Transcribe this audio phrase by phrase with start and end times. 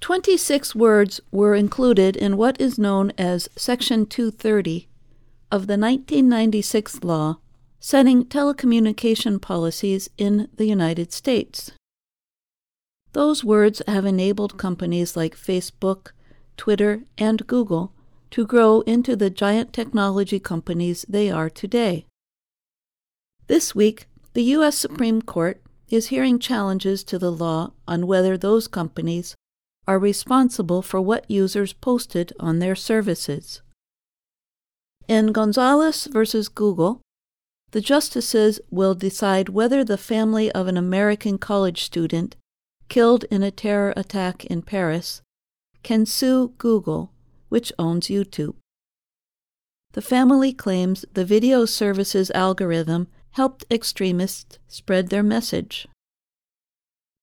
[0.00, 4.88] 26 words were included in what is known as Section 230
[5.50, 7.38] of the 1996 law
[7.78, 11.72] setting telecommunication policies in the United States.
[13.12, 16.12] Those words have enabled companies like Facebook,
[16.56, 17.92] Twitter, and Google
[18.30, 22.06] to grow into the giant technology companies they are today.
[23.48, 24.78] This week, the U.S.
[24.78, 29.34] Supreme Court is hearing challenges to the law on whether those companies
[29.90, 33.60] are responsible for what users posted on their services.
[35.08, 36.22] In Gonzalez v.
[36.54, 37.00] Google,
[37.72, 42.36] the justices will decide whether the family of an American college student
[42.88, 45.22] killed in a terror attack in Paris
[45.82, 47.10] can sue Google,
[47.48, 48.54] which owns YouTube.
[49.94, 55.88] The family claims the video services algorithm helped extremists spread their message.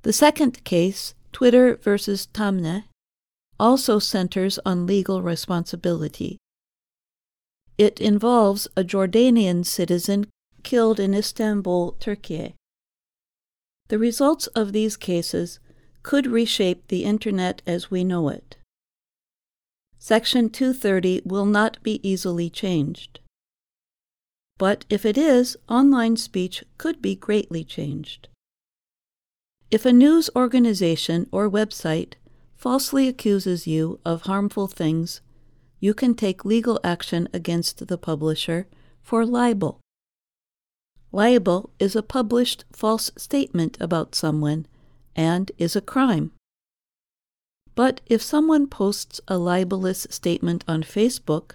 [0.00, 2.84] The second case, Twitter versus Taamneh,
[3.58, 6.38] also centers on legal responsibility.
[7.76, 10.26] It involves a Jordanian citizen
[10.62, 12.54] killed in Istanbul, Turkey.
[13.88, 15.58] The results of these cases
[16.04, 18.56] could reshape the Internet as we know it.
[19.98, 23.18] Section 230 will not be easily changed.
[24.56, 28.28] But if it is, online speech could be greatly changed.
[29.70, 32.14] If a news organization or website
[32.56, 35.20] falsely accuses you of harmful things,
[35.80, 38.66] you can take legal action against the publisher
[39.02, 39.80] for libel.
[41.12, 44.66] Libel is a published false statement about someone
[45.14, 46.32] and is a crime.
[47.74, 51.52] But if someone posts a libelous statement on Facebook,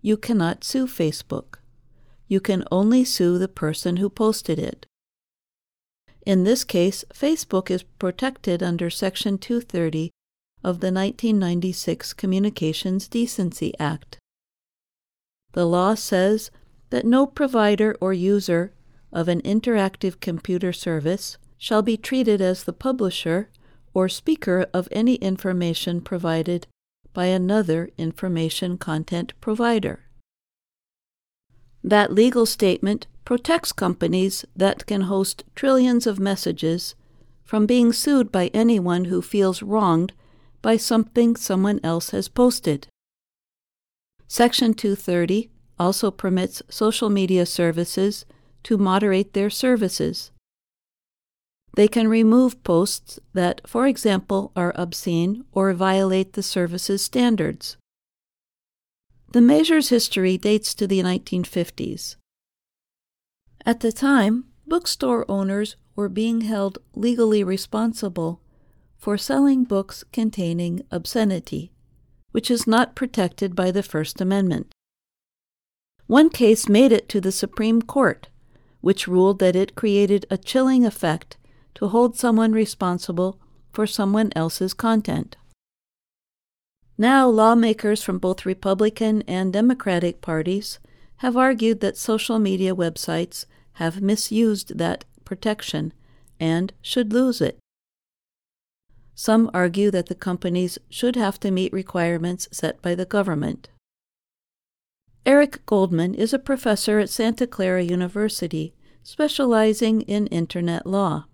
[0.00, 1.56] you cannot sue Facebook.
[2.26, 4.86] You can only sue the person who posted it.
[6.26, 10.10] In this case, Facebook is protected under Section 230
[10.62, 14.18] of the 1996 Communications Decency Act.
[15.52, 16.50] The law says
[16.90, 18.72] that no provider or user
[19.12, 23.48] of an interactive computer service shall be treated as the publisher
[23.94, 26.66] or speaker of any information provided
[27.14, 30.07] by another information content provider.
[31.88, 36.94] That legal statement protects companies that can host trillions of messages
[37.44, 40.12] from being sued by anyone who feels wronged
[40.60, 42.88] by something someone else has posted.
[44.26, 48.26] Section 230 also permits social media services
[48.64, 50.30] to moderate their services.
[51.74, 57.78] They can remove posts that, for example, are obscene or violate the service's standards.
[59.32, 62.16] The measure's history dates to the 1950s.
[63.66, 68.40] At the time, bookstore owners were being held legally responsible
[68.96, 71.72] for selling books containing obscenity,
[72.32, 74.72] which is not protected by the First Amendment.
[76.06, 78.28] One case made it to the Supreme Court
[78.80, 81.36] which ruled that it created a chilling effect
[81.74, 83.40] to hold someone responsible
[83.72, 85.36] for someone else's content.
[87.00, 90.80] Now, lawmakers from both Republican and Democratic parties
[91.18, 93.44] have argued that social media websites
[93.74, 95.92] have misused that protection
[96.40, 97.58] and should lose it.
[99.14, 103.68] Some argue that the companies should have to meet requirements set by the government.
[105.24, 111.26] Eric Goldman is a professor at Santa Clara University, specializing in Internet law.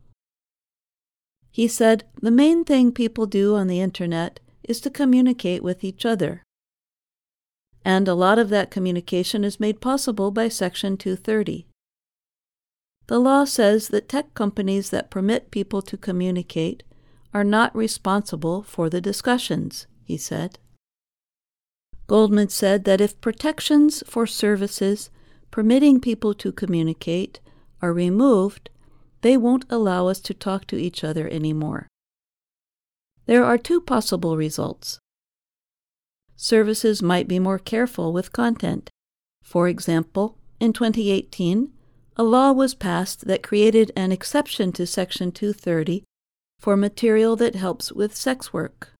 [1.50, 6.04] He said the main thing people do on the Internet is to communicate with each
[6.04, 6.42] other.
[7.84, 11.66] And a lot of that communication is made possible by Section 230.
[13.06, 16.82] The law says that tech companies that permit people to communicate
[17.34, 20.58] are not responsible for the discussions, he said.
[22.06, 25.10] Goldman said that if protections for services
[25.50, 27.40] permitting people to communicate
[27.80, 28.70] are removed,
[29.20, 31.88] they won't allow us to talk to each other anymore.
[33.26, 34.98] There are two possible results.
[36.36, 38.90] Services might be more careful with content.
[39.42, 41.72] For example, in 2018,
[42.16, 46.04] a law was passed that created an exception to Section 230
[46.60, 48.94] for material that helps with sex work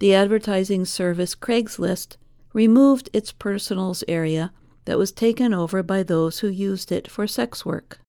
[0.00, 2.16] the advertising service Craigslist
[2.54, 4.50] removed its personals area
[4.86, 8.00] that was taken over by those who used it for sex work.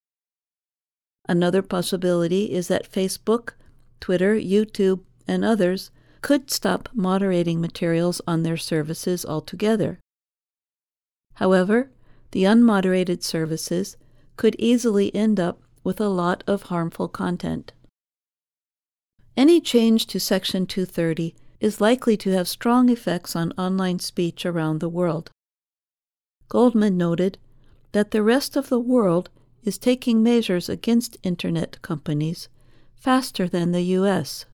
[1.27, 3.51] Another possibility is that Facebook,
[4.01, 9.99] Twitter, YouTube, and others could stop moderating materials on their services altogether.
[11.35, 11.89] However,
[12.31, 13.95] the unmoderated services
[14.35, 17.71] could easily end up with a lot of harmful content.
[19.37, 24.79] Any change to Section 230 is likely to have strong effects on online speech around
[24.79, 25.31] the world.
[26.49, 27.37] Goldman noted
[27.93, 29.29] that the rest of the world
[29.63, 32.49] is taking measures against Internet companies
[33.01, 34.45] faster than the U.S.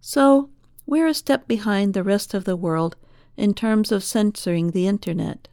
[0.00, 0.50] So,
[0.84, 2.94] we're a step behind the rest of the world
[3.36, 5.48] in terms of censoring the Internet.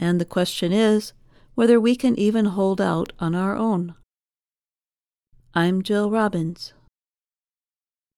[0.00, 1.12] And the question is
[1.54, 3.94] whether we can even hold out on our own.
[5.54, 6.72] I'm Jill Robbins.